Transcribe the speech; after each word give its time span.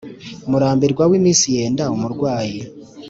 vmurambirwa 0.43 1.03
w'iminsi 1.09 1.45
yenda 1.55 1.83
umurwayì 1.95 2.59